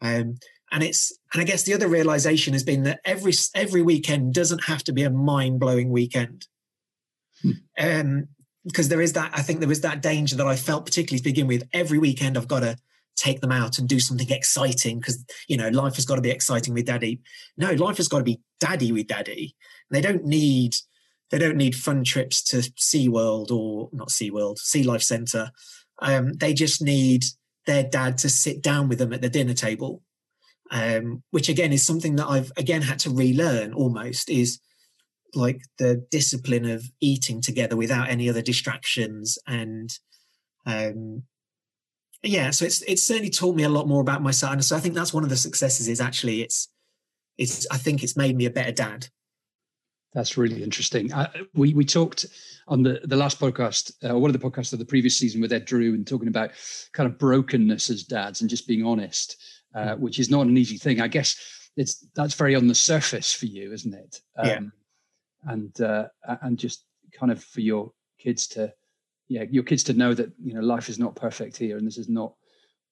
Um, 0.00 0.38
and 0.72 0.82
it's 0.82 1.18
and 1.32 1.42
I 1.42 1.44
guess 1.44 1.64
the 1.64 1.74
other 1.74 1.88
realization 1.88 2.52
has 2.52 2.62
been 2.62 2.84
that 2.84 3.00
every 3.04 3.32
every 3.54 3.82
weekend 3.82 4.34
doesn't 4.34 4.64
have 4.64 4.84
to 4.84 4.92
be 4.92 5.02
a 5.02 5.10
mind 5.10 5.58
blowing 5.58 5.90
weekend. 5.90 6.46
Hmm. 7.42 7.50
Um, 7.78 8.28
because 8.64 8.88
there 8.88 9.00
is 9.00 9.14
that 9.14 9.30
I 9.34 9.42
think 9.42 9.60
there 9.60 9.72
is 9.72 9.80
that 9.82 10.02
danger 10.02 10.36
that 10.36 10.46
I 10.46 10.56
felt 10.56 10.86
particularly 10.86 11.18
to 11.18 11.24
begin 11.24 11.46
with. 11.46 11.68
Every 11.72 11.98
weekend 11.98 12.36
I've 12.36 12.48
got 12.48 12.60
to 12.60 12.76
take 13.16 13.40
them 13.40 13.52
out 13.52 13.78
and 13.78 13.88
do 13.88 14.00
something 14.00 14.30
exciting 14.30 14.98
because 14.98 15.24
you 15.48 15.56
know 15.56 15.68
life 15.68 15.96
has 15.96 16.04
got 16.04 16.16
to 16.16 16.22
be 16.22 16.30
exciting 16.30 16.74
with 16.74 16.86
daddy. 16.86 17.20
No, 17.56 17.72
life 17.72 17.96
has 17.98 18.08
got 18.08 18.18
to 18.18 18.24
be 18.24 18.40
daddy 18.58 18.92
with 18.92 19.06
daddy. 19.06 19.56
they 19.90 20.00
don't 20.00 20.24
need 20.24 20.76
they 21.30 21.38
don't 21.38 21.56
need 21.56 21.76
fun 21.76 22.02
trips 22.02 22.42
to 22.42 22.56
SeaWorld 22.56 23.52
or 23.52 23.88
not 23.92 24.08
SeaWorld, 24.08 24.58
Sea 24.58 24.82
Life 24.82 25.02
Centre. 25.02 25.52
Um, 26.00 26.32
they 26.32 26.52
just 26.52 26.82
need 26.82 27.22
their 27.66 27.84
dad 27.84 28.18
to 28.18 28.28
sit 28.28 28.62
down 28.62 28.88
with 28.88 28.98
them 28.98 29.12
at 29.12 29.22
the 29.22 29.28
dinner 29.28 29.54
table, 29.54 30.02
um, 30.72 31.22
which 31.30 31.48
again 31.48 31.72
is 31.72 31.86
something 31.86 32.16
that 32.16 32.26
I've 32.26 32.52
again 32.56 32.82
had 32.82 32.98
to 33.00 33.10
relearn 33.10 33.72
almost 33.72 34.28
is 34.28 34.58
like 35.34 35.62
the 35.78 36.04
discipline 36.10 36.68
of 36.68 36.84
eating 37.00 37.40
together 37.40 37.76
without 37.76 38.08
any 38.08 38.28
other 38.28 38.42
distractions 38.42 39.38
and 39.46 39.90
um, 40.66 41.22
yeah 42.22 42.50
so 42.50 42.64
it's 42.64 42.82
it's 42.82 43.02
certainly 43.02 43.30
taught 43.30 43.56
me 43.56 43.62
a 43.62 43.68
lot 43.68 43.88
more 43.88 44.00
about 44.00 44.22
myself 44.22 44.52
and 44.52 44.64
so 44.64 44.76
i 44.76 44.80
think 44.80 44.94
that's 44.94 45.14
one 45.14 45.24
of 45.24 45.30
the 45.30 45.36
successes 45.36 45.88
is 45.88 46.00
actually 46.00 46.42
it's 46.42 46.68
it's 47.38 47.66
i 47.70 47.76
think 47.76 48.02
it's 48.02 48.16
made 48.16 48.36
me 48.36 48.44
a 48.44 48.50
better 48.50 48.72
dad 48.72 49.08
that's 50.12 50.36
really 50.36 50.62
interesting. 50.62 51.12
Uh, 51.12 51.30
we 51.54 51.72
we 51.72 51.84
talked 51.84 52.26
on 52.66 52.82
the 52.82 53.00
the 53.04 53.16
last 53.16 53.38
podcast, 53.38 53.92
uh, 54.08 54.18
one 54.18 54.28
of 54.28 54.38
the 54.38 54.50
podcasts 54.50 54.72
of 54.72 54.78
the 54.78 54.84
previous 54.84 55.16
season 55.16 55.40
with 55.40 55.52
Ed 55.52 55.66
Drew, 55.66 55.94
and 55.94 56.06
talking 56.06 56.28
about 56.28 56.50
kind 56.92 57.08
of 57.08 57.18
brokenness 57.18 57.90
as 57.90 58.02
dads 58.02 58.40
and 58.40 58.50
just 58.50 58.66
being 58.66 58.84
honest, 58.84 59.36
uh, 59.74 59.94
hmm. 59.94 60.02
which 60.02 60.18
is 60.18 60.28
not 60.28 60.46
an 60.46 60.56
easy 60.56 60.78
thing. 60.78 61.00
I 61.00 61.08
guess 61.08 61.36
it's 61.76 62.04
that's 62.14 62.34
very 62.34 62.56
on 62.56 62.66
the 62.66 62.74
surface 62.74 63.32
for 63.32 63.46
you, 63.46 63.72
isn't 63.72 63.94
it? 63.94 64.20
Um, 64.36 64.48
yeah. 64.48 64.60
And 65.44 65.78
uh, 65.80 66.08
and 66.42 66.58
just 66.58 66.84
kind 67.12 67.32
of 67.32 67.42
for 67.42 67.60
your 67.60 67.92
kids 68.18 68.46
to, 68.48 68.72
yeah, 69.28 69.44
your 69.50 69.62
kids 69.62 69.82
to 69.84 69.94
know 69.94 70.14
that 70.14 70.30
you 70.42 70.54
know 70.54 70.60
life 70.60 70.88
is 70.88 70.98
not 70.98 71.16
perfect 71.16 71.56
here, 71.56 71.78
and 71.78 71.86
this 71.86 71.98
is 71.98 72.08
not 72.08 72.34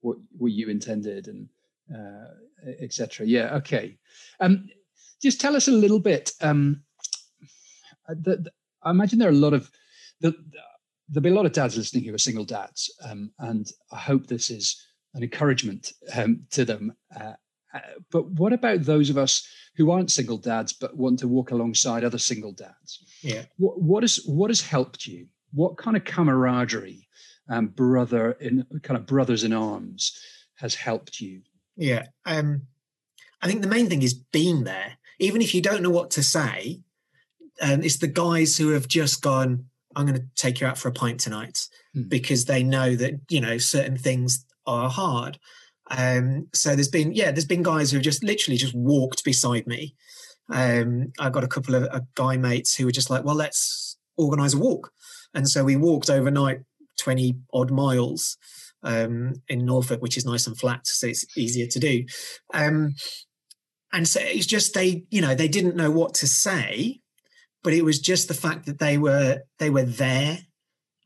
what 0.01 0.17
what 0.37 0.53
you 0.53 0.69
intended, 0.69 1.29
and 1.29 1.49
uh, 1.95 2.29
etc. 2.81 3.27
Yeah. 3.27 3.55
Okay. 3.57 3.99
Um, 4.41 4.69
just 5.23 5.41
tell 5.41 5.57
us 5.57 5.69
a 5.69 5.73
little 5.73 6.01
bit. 6.01 6.33
Um, 6.41 6.83
uh, 8.09 8.15
the, 8.21 8.37
the, 8.37 8.53
I 8.83 8.91
imagine 8.91 9.19
there 9.19 9.29
are 9.29 9.33
a 9.33 9.35
lot 9.35 9.53
of 9.53 9.71
the, 10.21 10.35
there'll 11.09 11.23
be 11.23 11.31
a 11.31 11.35
lot 11.35 11.47
of 11.47 11.53
dads 11.53 11.77
listening 11.77 12.05
who 12.05 12.15
are 12.15 12.19
single 12.19 12.45
dads, 12.45 12.91
um, 13.05 13.31
and 13.39 13.71
I 13.93 13.97
hope 13.97 14.27
this 14.27 14.51
is 14.51 14.85
an 15.15 15.23
encouragement 15.23 15.93
um, 16.15 16.47
to 16.51 16.65
them. 16.65 16.95
Uh, 17.19 17.33
uh, 17.75 17.81
but 18.11 18.27
what 18.33 18.53
about 18.53 18.83
those 18.83 19.11
of 19.11 19.19
us 19.19 19.47
who 19.77 19.91
aren't 19.91 20.11
single 20.11 20.39
dads 20.39 20.73
but 20.73 20.97
want 20.97 21.19
to 21.21 21.29
walk 21.29 21.51
alongside 21.51 22.05
other 22.05 22.19
single 22.19 22.53
dads? 22.53 23.05
Yeah. 23.23 23.45
What, 23.57 23.81
what 23.81 24.03
has 24.03 24.21
what 24.27 24.51
has 24.51 24.61
helped 24.61 25.07
you? 25.07 25.27
What 25.53 25.77
kind 25.77 25.97
of 25.97 26.05
camaraderie, 26.05 27.09
um, 27.49 27.69
brother 27.69 28.33
in 28.33 28.67
kind 28.83 28.99
of 28.99 29.07
brothers 29.07 29.45
in 29.45 29.53
arms, 29.53 30.19
has 30.57 30.75
helped 30.75 31.21
you? 31.21 31.43
Yeah. 31.77 32.07
Um, 32.27 32.63
I 33.41 33.47
think 33.47 33.63
the 33.63 33.69
main 33.69 33.89
thing 33.89 34.03
is 34.03 34.15
being 34.15 34.65
there, 34.65 34.99
even 35.19 35.41
if 35.41 35.55
you 35.55 35.63
don't 35.63 35.83
know 35.83 35.91
what 35.91 36.11
to 36.13 36.23
say. 36.23 36.83
Um, 37.61 37.83
it's 37.83 37.99
the 37.99 38.07
guys 38.07 38.57
who 38.57 38.71
have 38.71 38.89
just 38.89 39.23
gone. 39.23 39.67
I'm 39.97 40.07
going 40.07 40.19
to 40.19 40.27
take 40.37 40.61
you 40.61 40.67
out 40.67 40.79
for 40.79 40.89
a 40.89 40.93
pint 40.93 41.19
tonight 41.21 41.67
mm. 41.97 42.09
because 42.09 42.45
they 42.45 42.63
know 42.63 42.95
that 42.95 43.15
you 43.29 43.41
know 43.41 43.59
certain 43.59 43.97
things 43.97 44.45
are 44.67 44.89
hard. 44.89 45.39
Um, 45.91 46.49
so 46.55 46.75
there's 46.75 46.89
been 46.89 47.13
yeah, 47.13 47.31
there's 47.31 47.47
been 47.47 47.63
guys 47.63 47.91
who 47.91 47.97
have 47.97 48.05
just 48.05 48.25
literally 48.25 48.57
just 48.57 48.75
walked 48.75 49.25
beside 49.25 49.67
me. 49.67 49.95
Um, 50.51 51.13
I've 51.19 51.33
got 51.33 51.45
a 51.45 51.49
couple 51.49 51.75
of 51.75 51.85
uh, 51.85 52.01
guy 52.15 52.37
mates 52.37 52.75
who 52.75 52.85
were 52.87 52.93
just 52.93 53.11
like, 53.11 53.25
well, 53.25 53.35
let's 53.35 53.97
organise 54.17 54.55
a 54.55 54.59
walk, 54.59 54.91
and 55.35 55.49
so 55.49 55.65
we 55.65 55.77
walked 55.77 56.11
overnight 56.11 56.61
twenty 56.99 57.37
odd 57.53 57.71
miles 57.71 58.37
um, 58.83 59.35
in 59.49 59.65
Norfolk, 59.65 60.03
which 60.03 60.17
is 60.17 60.27
nice 60.27 60.47
and 60.47 60.59
flat, 60.59 60.87
so 60.87 61.07
it's 61.07 61.25
easier 61.37 61.67
to 61.67 61.79
do. 61.79 62.05
Um, 62.55 62.95
and 63.93 64.07
so 64.07 64.21
it's 64.23 64.47
just 64.47 64.75
they, 64.75 65.05
you 65.11 65.21
know, 65.21 65.35
they 65.35 65.49
didn't 65.49 65.77
know 65.77 65.91
what 65.91 66.15
to 66.15 66.27
say, 66.27 67.01
but 67.63 67.73
it 67.73 67.85
was 67.85 67.99
just 67.99 68.29
the 68.29 68.35
fact 68.35 68.67
that 68.67 68.79
they 68.79 68.99
were 68.99 69.41
they 69.59 69.71
were 69.71 69.85
there 69.85 70.39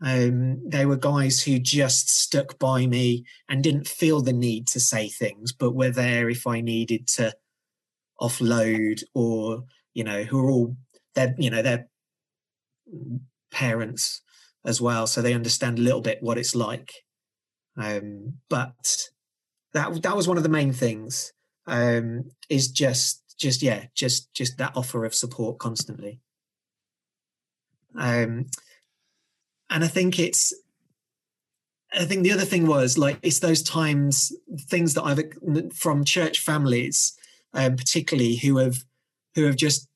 um, 0.02 0.68
they 0.68 0.85
were 0.85 0.97
guys 0.97 1.40
who 1.40 1.61
just 1.61 2.11
stuck 2.11 2.59
by 2.59 2.87
me 2.87 3.25
and 3.49 3.62
didn't 3.62 3.87
feel 3.87 4.21
the 4.21 4.32
need 4.32 4.66
to 4.68 4.80
say 4.80 5.09
things, 5.09 5.52
but 5.52 5.76
were 5.76 5.90
there 5.90 6.28
if 6.28 6.47
I 6.47 6.61
needed 6.61 7.06
to 7.09 7.35
offload 8.21 9.04
or, 9.14 9.62
you 9.94 10.02
know, 10.02 10.25
who 10.25 10.40
are 10.40 10.50
all, 10.50 10.76
they're, 11.14 11.35
you 11.38 11.50
know, 11.50 11.62
they're 11.62 11.87
parents 13.52 14.23
as 14.64 14.80
well. 14.80 15.06
So 15.06 15.23
they 15.23 15.35
understand 15.35 15.78
a 15.78 15.82
little 15.82 16.00
bit 16.00 16.18
what 16.21 16.38
it's 16.38 16.56
like. 16.56 17.04
Um, 17.76 18.35
but 18.49 19.09
that, 19.73 20.02
that 20.02 20.16
was 20.16 20.26
one 20.26 20.37
of 20.37 20.42
the 20.42 20.49
main 20.49 20.73
things 20.73 21.32
um, 21.68 22.25
is 22.49 22.73
just, 22.73 23.23
just, 23.38 23.62
yeah, 23.62 23.85
just, 23.94 24.35
just 24.35 24.59
that 24.59 24.76
offer 24.76 25.04
of 25.04 25.14
support 25.14 25.59
constantly. 25.59 26.21
Um, 27.97 28.47
and 29.73 29.83
I 29.83 29.88
think 29.88 30.19
it's 30.19 30.55
I 31.95 32.05
think 32.05 32.23
the 32.23 32.33
other 32.33 32.45
thing 32.45 32.67
was 32.67 32.97
like 32.97 33.19
it's 33.23 33.41
those 33.41 33.62
times 33.62 34.33
things 34.61 34.95
that 34.95 35.02
I've 35.02 35.75
from 35.75 36.05
church 36.05 36.38
families, 36.41 37.17
um, 37.55 37.76
particularly 37.76 38.37
who 38.37 38.59
have 38.59 38.85
who 39.35 39.45
have 39.45 39.57
just 39.57 39.88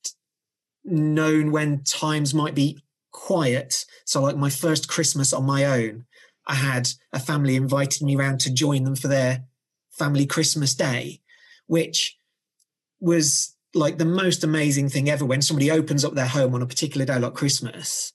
known 0.85 1.53
when 1.53 1.85
times 1.85 2.35
might 2.35 2.55
be 2.55 2.83
quiet. 3.13 3.85
So 4.05 4.23
like 4.23 4.37
my 4.37 4.51
first 4.51 4.89
Christmas 4.89 5.33
on 5.33 5.45
my 5.45 5.65
own, 5.65 6.07
I 6.47 6.55
had 6.55 6.89
a 7.13 7.21
family 7.21 7.55
invited 7.55 8.03
me 8.03 8.17
around 8.17 8.41
to 8.41 8.53
join 8.53 8.85
them 8.85 8.97
for 8.97 9.09
their 9.09 9.45
family 9.91 10.27
Christmas 10.27 10.75
day, 10.75 11.21
which 11.67 12.19
was 12.99 13.55
like 13.75 13.99
the 13.99 14.07
most 14.07 14.43
amazing 14.43 14.89
thing 14.89 15.11
ever 15.11 15.25
when 15.25 15.43
somebody 15.43 15.71
opens 15.71 16.03
up 16.03 16.15
their 16.15 16.27
home 16.27 16.55
on 16.55 16.63
a 16.63 16.67
particular 16.67 17.05
day 17.05 17.19
like 17.19 17.35
Christmas 17.35 18.15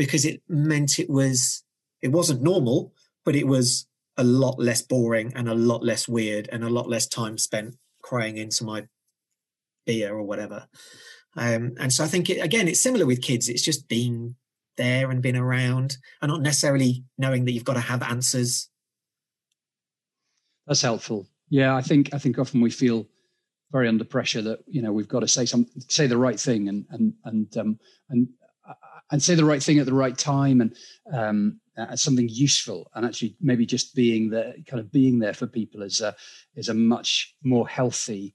because 0.00 0.24
it 0.24 0.40
meant 0.48 0.98
it 0.98 1.10
was 1.10 1.62
it 2.00 2.08
wasn't 2.08 2.40
normal, 2.40 2.94
but 3.22 3.36
it 3.36 3.46
was 3.46 3.86
a 4.16 4.24
lot 4.24 4.58
less 4.58 4.80
boring 4.80 5.30
and 5.36 5.46
a 5.46 5.54
lot 5.54 5.84
less 5.84 6.08
weird 6.08 6.48
and 6.50 6.64
a 6.64 6.70
lot 6.70 6.88
less 6.88 7.06
time 7.06 7.36
spent 7.36 7.76
crying 8.02 8.38
into 8.38 8.64
my 8.64 8.86
beer 9.84 10.14
or 10.14 10.22
whatever. 10.22 10.66
Um, 11.36 11.74
and 11.78 11.92
so 11.92 12.02
I 12.02 12.06
think 12.06 12.30
it, 12.30 12.42
again, 12.42 12.66
it's 12.66 12.82
similar 12.82 13.04
with 13.04 13.20
kids. 13.20 13.50
It's 13.50 13.60
just 13.60 13.88
being 13.88 14.36
there 14.78 15.10
and 15.10 15.20
being 15.20 15.36
around, 15.36 15.98
and 16.22 16.30
not 16.30 16.40
necessarily 16.40 17.04
knowing 17.18 17.44
that 17.44 17.52
you've 17.52 17.64
got 17.64 17.74
to 17.74 17.80
have 17.80 18.02
answers. 18.02 18.70
That's 20.66 20.80
helpful. 20.80 21.26
Yeah, 21.50 21.76
I 21.76 21.82
think 21.82 22.14
I 22.14 22.18
think 22.18 22.38
often 22.38 22.62
we 22.62 22.70
feel 22.70 23.06
very 23.70 23.86
under 23.86 24.04
pressure 24.04 24.40
that 24.40 24.60
you 24.66 24.80
know 24.80 24.92
we've 24.92 25.08
got 25.08 25.20
to 25.20 25.28
say 25.28 25.44
some 25.44 25.66
say 25.88 26.06
the 26.06 26.16
right 26.16 26.40
thing 26.40 26.70
and 26.70 26.86
and 26.88 27.12
and 27.26 27.56
um, 27.58 27.78
and 28.08 28.28
and 29.10 29.22
say 29.22 29.34
the 29.34 29.44
right 29.44 29.62
thing 29.62 29.78
at 29.78 29.86
the 29.86 29.94
right 29.94 30.16
time 30.16 30.60
and 30.60 30.76
um, 31.12 31.60
uh, 31.76 31.96
something 31.96 32.28
useful. 32.28 32.90
And 32.94 33.04
actually 33.04 33.36
maybe 33.40 33.66
just 33.66 33.94
being 33.94 34.30
there 34.30 34.54
kind 34.66 34.80
of 34.80 34.92
being 34.92 35.18
there 35.18 35.34
for 35.34 35.46
people 35.46 35.82
is 35.82 36.00
a 36.00 36.14
is 36.54 36.68
a 36.68 36.74
much 36.74 37.34
more 37.42 37.68
healthy 37.68 38.34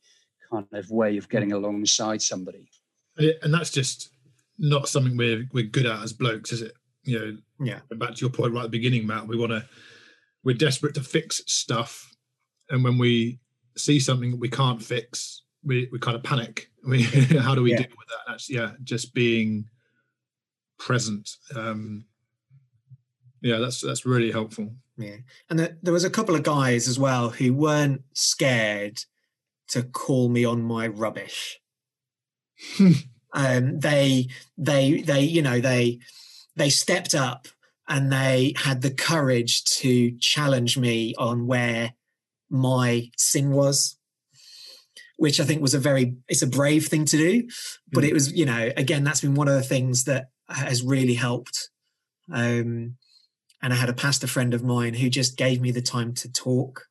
kind 0.52 0.68
of 0.74 0.90
way 0.90 1.18
of 1.18 1.30
getting 1.30 1.52
alongside 1.52 2.22
somebody. 2.22 2.70
And 3.18 3.54
that's 3.54 3.72
just 3.72 4.10
not 4.58 4.88
something 4.88 5.18
we're 5.18 5.46
we're 5.54 5.64
good 5.64 5.86
at 5.86 6.04
as 6.04 6.14
blokes 6.14 6.52
is 6.52 6.62
it? 6.62 6.74
You 7.04 7.20
know 7.20 7.38
yeah. 7.60 7.80
back 7.92 8.16
to 8.16 8.22
your 8.22 8.32
point 8.32 8.54
right 8.54 8.66
at 8.66 8.72
the 8.72 8.78
beginning 8.78 9.06
matt 9.06 9.28
we 9.28 9.38
want 9.38 9.52
to 9.52 9.64
we're 10.44 10.56
desperate 10.56 10.96
to 10.96 11.02
fix 11.02 11.42
stuff. 11.48 12.12
And 12.70 12.84
when 12.84 12.98
we 12.98 13.40
see 13.78 14.00
something 14.00 14.32
that 14.32 14.40
we 14.40 14.50
can't 14.50 14.82
fix 14.82 15.44
we, 15.64 15.90
we 15.92 16.00
kind 16.00 16.16
of 16.16 16.24
panic. 16.24 16.70
We, 16.88 17.02
how 17.02 17.56
do 17.56 17.64
we 17.64 17.72
yeah. 17.72 17.78
deal 17.78 17.88
with 17.98 18.08
that? 18.10 18.20
That's 18.28 18.48
yeah 18.48 18.74
just 18.84 19.16
being 19.16 19.66
present. 20.78 21.30
Um, 21.56 22.06
yeah, 23.42 23.60
that's 23.60 23.82
that's 23.82 24.06
really 24.06 24.32
helpful. 24.32 24.74
Yeah, 24.98 25.18
and 25.50 25.60
the, 25.60 25.78
there 25.82 25.94
was 25.94 26.04
a 26.04 26.10
couple 26.10 26.36
of 26.36 26.44
guys 26.44 26.88
as 26.88 26.98
well 26.98 27.30
who 27.30 27.54
weren't 27.54 28.02
scared 28.14 29.04
to 29.70 29.84
call 29.84 30.30
me 30.30 30.46
on 30.46 30.62
my 30.62 30.88
rubbish. 30.88 31.60
um, 33.34 33.80
they 33.80 34.28
they 34.58 35.02
they 35.02 35.22
you 35.22 35.42
know 35.42 35.60
they 35.60 36.00
they 36.56 36.70
stepped 36.70 37.14
up 37.14 37.48
and 37.88 38.12
they 38.12 38.54
had 38.58 38.82
the 38.82 38.92
courage 38.92 39.64
to 39.66 40.18
challenge 40.18 40.78
me 40.78 41.14
on 41.18 41.46
where 41.46 41.94
my 42.50 43.10
sin 43.18 43.52
was 43.52 43.98
which 45.18 45.40
i 45.40 45.44
think 45.44 45.62
was 45.62 45.74
a 45.74 45.80
very 45.80 46.16
it's 46.28 46.42
a 46.42 46.48
brave 46.48 46.88
thing 46.88 47.06
to 47.06 47.18
do 47.18 47.48
but 47.92 48.04
mm. 48.04 48.08
it 48.08 48.14
was 48.14 48.32
you 48.34 48.46
know 48.46 48.72
again 48.78 49.04
that's 49.04 49.22
been 49.22 49.34
one 49.34 49.48
of 49.48 49.56
the 49.56 49.64
things 49.64 50.04
that 50.04 50.30
has 50.50 50.84
really 50.84 51.16
helped. 51.16 51.70
Um, 52.32 52.98
and 53.62 53.74
I 53.74 53.76
had 53.76 53.90
a 53.90 53.94
pastor 53.94 54.28
friend 54.28 54.54
of 54.54 54.64
mine 54.64 54.94
who 54.94 55.10
just 55.10 55.38
gave 55.38 55.62
me 55.62 55.72
the 55.72 55.82
time 55.82 56.14
to 56.16 56.32
talk. 56.32 56.86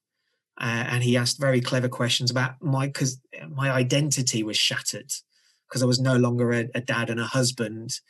Uh, 0.58 0.84
and 0.88 1.02
he 1.02 1.16
asked 1.16 1.40
very 1.40 1.60
clever 1.60 1.88
questions 1.88 2.30
about 2.30 2.62
my 2.62 2.86
because 2.86 3.20
my 3.50 3.70
identity 3.70 4.42
was 4.42 4.56
shattered 4.56 5.10
because 5.68 5.82
I 5.82 5.86
was 5.86 6.00
no 6.00 6.16
longer 6.16 6.52
a, 6.52 6.68
a, 6.74 6.80
dad 6.80 7.10
and 7.10 7.20
a 7.20 7.24
husband. 7.24 8.00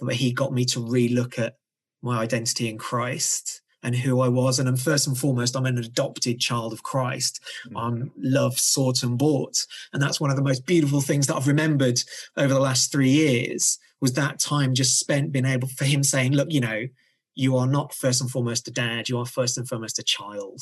But 0.00 0.14
he 0.14 0.32
got 0.32 0.52
me 0.52 0.64
to 0.66 0.80
relook 0.80 1.38
at 1.38 1.56
my 2.02 2.18
identity 2.20 2.68
in 2.68 2.78
Christ 2.78 3.62
and 3.82 3.96
who 3.96 4.20
I 4.20 4.28
was. 4.28 4.58
And 4.58 4.68
I'm 4.68 4.76
first 4.76 5.06
and 5.06 5.16
foremost, 5.16 5.56
I'm 5.56 5.66
an 5.66 5.78
adopted 5.78 6.38
child 6.40 6.72
of 6.72 6.82
Christ. 6.82 7.40
Mm-hmm. 7.66 7.76
I'm 7.76 8.12
loved, 8.16 8.58
sought, 8.58 9.02
and 9.02 9.18
bought. 9.18 9.66
And 9.92 10.00
that's 10.00 10.20
one 10.20 10.30
of 10.30 10.36
the 10.36 10.42
most 10.42 10.66
beautiful 10.66 11.00
things 11.00 11.26
that 11.26 11.36
I've 11.36 11.48
remembered 11.48 12.00
over 12.36 12.54
the 12.54 12.60
last 12.60 12.92
three 12.92 13.10
years 13.10 13.78
was 14.00 14.14
that 14.14 14.40
time 14.40 14.74
just 14.74 14.98
spent 14.98 15.32
being 15.32 15.46
able 15.46 15.68
for 15.68 15.84
him 15.84 16.02
saying, 16.02 16.32
look, 16.32 16.52
you 16.52 16.60
know, 16.60 16.86
you 17.34 17.56
are 17.56 17.66
not 17.66 17.94
first 17.94 18.20
and 18.20 18.30
foremost 18.30 18.68
a 18.68 18.70
dad, 18.70 19.08
you 19.08 19.18
are 19.18 19.26
first 19.26 19.56
and 19.56 19.68
foremost 19.68 19.98
a 19.98 20.02
child 20.02 20.60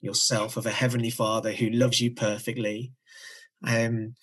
yourself 0.00 0.56
of 0.56 0.66
a 0.66 0.70
heavenly 0.70 1.10
father 1.10 1.52
who 1.52 1.70
loves 1.70 2.00
you 2.00 2.10
perfectly. 2.10 2.92
Um, 3.66 4.14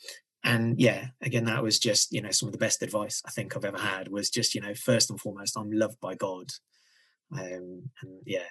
and 0.43 0.79
yeah, 0.79 1.07
again, 1.21 1.45
that 1.45 1.63
was 1.63 1.79
just, 1.79 2.11
you 2.11 2.21
know, 2.21 2.31
some 2.31 2.47
of 2.47 2.53
the 2.53 2.59
best 2.59 2.81
advice 2.81 3.21
I 3.25 3.31
think 3.31 3.55
I've 3.55 3.65
ever 3.65 3.77
had 3.77 4.09
was 4.09 4.29
just, 4.29 4.53
you 4.53 4.61
know, 4.61 4.73
first 4.73 5.09
and 5.09 5.19
foremost, 5.19 5.57
I'm 5.57 5.71
loved 5.71 5.99
by 5.99 6.15
God. 6.15 6.51
Um, 7.33 7.89
and 8.01 8.21
yeah. 8.25 8.49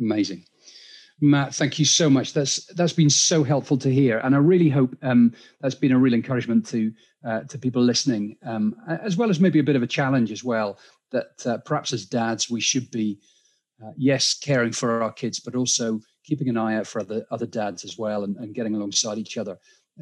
Amazing. 0.00 0.44
Matt, 1.20 1.54
thank 1.54 1.78
you 1.78 1.84
so 1.84 2.08
much. 2.08 2.32
That's 2.32 2.64
that's 2.74 2.92
been 2.92 3.10
so 3.10 3.42
helpful 3.42 3.76
to 3.78 3.92
hear, 3.92 4.18
and 4.18 4.34
I 4.34 4.38
really 4.38 4.68
hope 4.68 4.96
um, 5.02 5.32
that's 5.60 5.74
been 5.74 5.92
a 5.92 5.98
real 5.98 6.14
encouragement 6.14 6.64
to 6.68 6.92
uh, 7.26 7.40
to 7.40 7.58
people 7.58 7.82
listening, 7.82 8.36
um, 8.44 8.76
as 8.86 9.16
well 9.16 9.28
as 9.28 9.40
maybe 9.40 9.58
a 9.58 9.64
bit 9.64 9.74
of 9.76 9.82
a 9.82 9.86
challenge 9.88 10.30
as 10.30 10.44
well. 10.44 10.78
That 11.10 11.44
uh, 11.44 11.58
perhaps 11.64 11.92
as 11.92 12.06
dads 12.06 12.48
we 12.48 12.60
should 12.60 12.88
be, 12.92 13.18
uh, 13.84 13.90
yes, 13.96 14.38
caring 14.38 14.72
for 14.72 15.02
our 15.02 15.12
kids, 15.12 15.40
but 15.40 15.56
also 15.56 16.00
keeping 16.22 16.48
an 16.48 16.56
eye 16.56 16.76
out 16.76 16.86
for 16.86 17.00
other 17.00 17.26
other 17.32 17.46
dads 17.46 17.84
as 17.84 17.98
well, 17.98 18.22
and, 18.22 18.36
and 18.36 18.54
getting 18.54 18.76
alongside 18.76 19.18
each 19.18 19.38
other. 19.38 19.58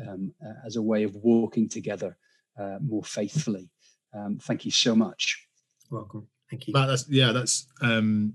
um, 0.08 0.32
as 0.64 0.76
a 0.76 0.82
way 0.82 1.04
of 1.04 1.14
walking 1.16 1.68
together 1.68 2.16
uh, 2.58 2.78
more 2.80 3.04
faithfully. 3.04 3.70
Um, 4.14 4.38
thank 4.40 4.64
you 4.64 4.70
so 4.70 4.94
much. 4.94 5.46
Welcome. 5.90 6.28
Thank 6.50 6.68
you. 6.68 6.72
Matt, 6.74 6.88
that's 6.88 7.08
yeah, 7.08 7.32
that's 7.32 7.66
um, 7.80 8.34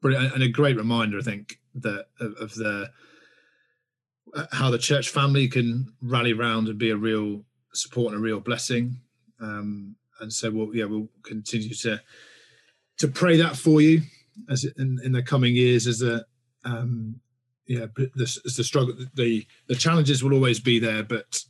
brilliant 0.00 0.34
and 0.34 0.42
a 0.42 0.48
great 0.48 0.76
reminder. 0.76 1.18
I 1.18 1.22
think 1.22 1.60
that 1.76 2.06
of, 2.20 2.34
of 2.40 2.54
the 2.54 2.90
uh, 4.34 4.46
how 4.52 4.70
the 4.70 4.78
church 4.78 5.10
family 5.10 5.48
can 5.48 5.92
rally 6.00 6.32
around 6.32 6.68
and 6.68 6.78
be 6.78 6.90
a 6.90 6.96
real 6.96 7.44
support 7.72 8.12
and 8.12 8.20
a 8.20 8.24
real 8.24 8.40
blessing. 8.40 9.00
Um, 9.40 9.96
and 10.20 10.32
so 10.32 10.50
we'll 10.50 10.74
yeah 10.74 10.84
we'll 10.84 11.08
continue 11.22 11.74
to 11.74 12.00
to 12.98 13.08
pray 13.08 13.36
that 13.36 13.56
for 13.56 13.80
you 13.80 14.02
as 14.50 14.64
in, 14.64 14.98
in 15.04 15.12
the 15.12 15.22
coming 15.22 15.54
years 15.54 15.86
as 15.86 15.98
the 15.98 16.24
um, 16.64 17.20
yeah 17.66 17.86
the, 17.96 18.40
as 18.44 18.54
the 18.56 18.64
struggle 18.64 18.94
the 19.14 19.46
the 19.68 19.74
challenges 19.74 20.22
will 20.22 20.34
always 20.34 20.60
be 20.60 20.78
there, 20.78 21.02
but 21.02 21.42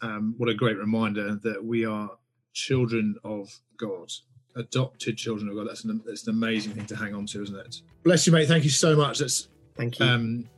um, 0.00 0.34
what 0.36 0.48
a 0.48 0.54
great 0.54 0.78
reminder 0.78 1.36
that 1.42 1.64
we 1.64 1.84
are 1.84 2.10
children 2.52 3.16
of 3.24 3.48
God 3.76 4.10
adopted 4.56 5.16
children 5.16 5.48
of 5.48 5.56
God. 5.56 5.68
That's 5.68 5.84
an, 5.84 6.00
that's 6.04 6.26
an 6.26 6.30
amazing 6.30 6.72
thing 6.72 6.86
to 6.86 6.96
hang 6.96 7.14
on 7.14 7.26
to, 7.26 7.42
isn't 7.42 7.56
it? 7.56 7.82
Bless 8.04 8.26
you, 8.26 8.32
mate. 8.32 8.48
Thank 8.48 8.64
you 8.64 8.70
so 8.70 8.96
much. 8.96 9.18
That's 9.18 9.48
thank 9.76 9.98
you. 9.98 10.06
Um, 10.06 10.48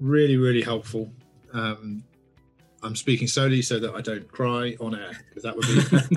really, 0.00 0.36
really 0.36 0.62
helpful. 0.62 1.10
Um, 1.52 2.04
I'm 2.82 2.96
speaking 2.96 3.26
slowly 3.26 3.62
so 3.62 3.78
that 3.78 3.94
I 3.94 4.00
don't 4.00 4.30
cry 4.30 4.76
on 4.80 4.94
air 4.94 5.12
because 5.28 5.42
that 5.42 5.56
would 5.56 5.66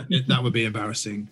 be 0.09 0.19
that 0.27 0.43
would 0.43 0.53
be 0.53 0.65
embarrassing. 0.65 1.29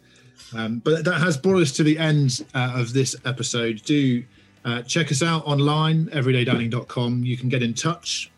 Um, 0.56 0.80
but 0.80 1.06
that 1.06 1.20
has 1.22 1.38
brought 1.38 1.62
us 1.62 1.72
to 1.74 1.84
the 1.84 1.98
end 1.98 2.46
uh, 2.54 2.74
of 2.75 2.94
this 2.94 3.16
episode. 3.25 3.82
Do 3.84 4.24
uh, 4.64 4.82
check 4.84 5.12
us 5.12 5.22
out 5.22 5.46
online, 5.46 6.08
everydaydadding.com. 6.08 7.24
You 7.24 7.38
can 7.38 7.50
get 7.50 7.62
in 7.62 7.74
touch 7.74 8.32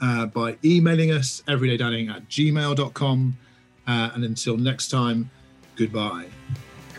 uh, 0.00 0.26
by 0.26 0.56
emailing 0.64 1.12
us, 1.12 1.42
everydaydadding 1.48 2.10
at 2.10 2.28
gmail.com. 2.28 3.38
Uh, 3.86 4.10
and 4.14 4.24
until 4.24 4.56
next 4.56 4.88
time, 4.88 5.30
goodbye. 5.76 6.26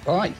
Bye. 0.07 0.31